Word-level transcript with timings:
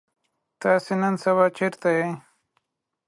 تاسو 0.61 0.91
نن 1.01 1.13
سبا 1.23 1.45
چرته 1.57 1.89
يئ؟ 1.97 2.07